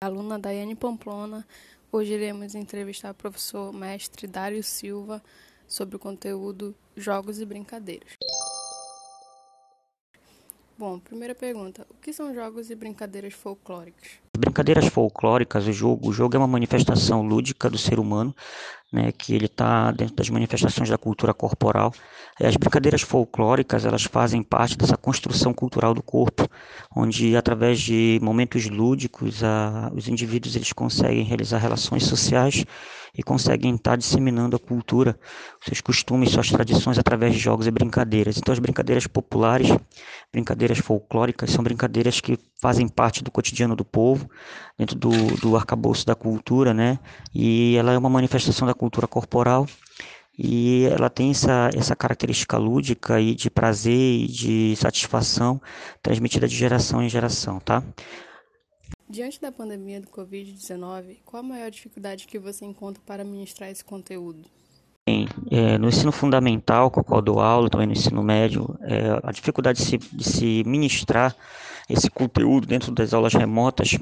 [0.00, 1.44] Aluna Daiane Pamplona,
[1.90, 5.20] hoje iremos entrevistar o professor mestre Dário Silva
[5.66, 8.12] sobre o conteúdo Jogos e Brincadeiras.
[10.78, 14.08] Bom, primeira pergunta: o que são jogos e brincadeiras folclóricas?
[14.38, 18.32] Brincadeiras folclóricas, o jogo, o jogo é uma manifestação lúdica do ser humano,
[18.92, 21.92] né, que ele está dentro das manifestações da cultura corporal.
[22.40, 26.48] As brincadeiras folclóricas, elas fazem parte dessa construção cultural do corpo,
[26.96, 32.64] onde através de momentos lúdicos, a, os indivíduos eles conseguem realizar relações sociais
[33.14, 35.18] e conseguem estar disseminando a cultura,
[35.64, 38.38] seus costumes, suas tradições através de jogos e brincadeiras.
[38.38, 39.68] Então, as brincadeiras populares,
[40.32, 44.28] brincadeiras folclóricas, são brincadeiras que fazem parte do cotidiano do povo,
[44.76, 46.98] dentro do, do arcabouço da cultura, né?
[47.34, 49.66] E ela é uma manifestação da cultura corporal
[50.36, 55.60] e ela tem essa, essa característica lúdica e de prazer e de satisfação
[56.00, 57.82] transmitida de geração em geração, tá?
[59.10, 63.84] Diante da pandemia do Covid-19, qual a maior dificuldade que você encontra para ministrar esse
[63.84, 64.44] conteúdo?
[65.08, 69.18] Bem, é, no ensino fundamental, com o qual dou aula, também no ensino médio, é,
[69.22, 71.34] a dificuldade de se, de se ministrar
[71.88, 73.98] esse conteúdo dentro das aulas remotas,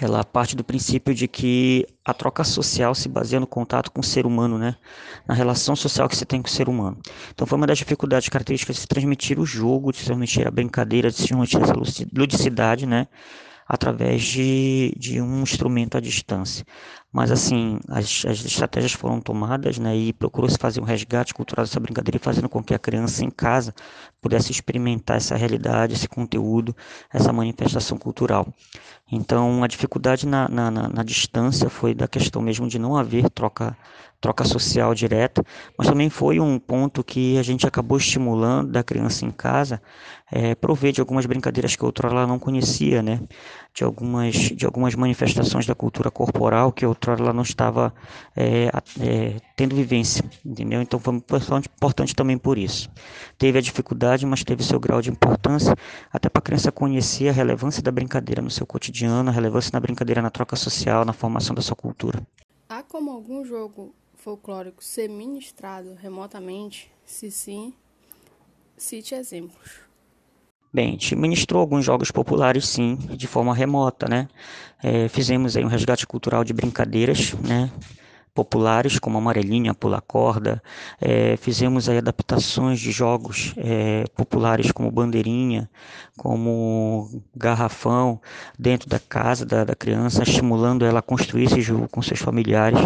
[0.00, 4.04] ela parte do princípio de que a troca social se baseia no contato com o
[4.04, 4.76] ser humano, né?
[5.26, 6.98] Na relação social que você tem com o ser humano.
[7.32, 10.50] Então foi uma das dificuldades características de se transmitir o jogo, de se transmitir a
[10.50, 11.74] brincadeira, de se transmitir essa
[12.12, 13.08] ludicidade, né?
[13.68, 16.64] através de, de um instrumento à distância.
[17.10, 21.80] Mas assim, as, as estratégias foram tomadas né, e procurou-se fazer um resgate cultural dessa
[21.80, 23.74] brincadeira, fazendo com que a criança em casa
[24.20, 26.76] pudesse experimentar essa realidade, esse conteúdo,
[27.12, 28.52] essa manifestação cultural.
[29.10, 33.30] Então, a dificuldade na, na, na, na distância foi da questão mesmo de não haver
[33.30, 33.74] troca,
[34.20, 35.42] troca social direta,
[35.78, 39.80] mas também foi um ponto que a gente acabou estimulando da criança em casa,
[40.30, 43.22] é, prover de algumas brincadeiras que outrora ela não conhecia, né?
[43.72, 47.94] De algumas, de algumas manifestações da cultura corporal que outrora ela não estava
[48.36, 48.70] é,
[49.00, 50.82] é, tendo vivência, entendeu?
[50.82, 52.90] Então foi bastante importante também por isso.
[53.36, 55.74] Teve a dificuldade, mas teve seu grau de importância,
[56.12, 59.80] até para a criança conhecer a relevância da brincadeira no seu cotidiano, a relevância da
[59.80, 62.20] brincadeira na troca social, na formação da sua cultura.
[62.68, 66.90] Há como algum jogo folclórico ser ministrado remotamente?
[67.04, 67.72] Se sim,
[68.76, 69.87] cite exemplos.
[70.74, 74.28] Gente ministrou alguns jogos populares, sim, de forma remota, né?
[74.82, 77.70] É, fizemos aí um resgate cultural de brincadeiras, né?
[78.38, 80.62] Populares como Amarelinha, Pula Corda,
[81.00, 85.68] é, fizemos aí adaptações de jogos é, populares como Bandeirinha,
[86.16, 88.20] como Garrafão,
[88.56, 92.78] dentro da casa da, da, criança, estimulando ela a construir esse jogo com seus familiares.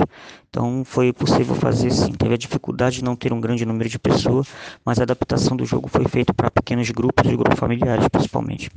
[0.48, 2.12] Então foi possível fazer sim.
[2.12, 4.48] Teve a dificuldade de não ter um grande número de pessoas,
[4.82, 8.70] mas a adaptação do jogo foi feita para pequenos grupos e grupos familiares principalmente.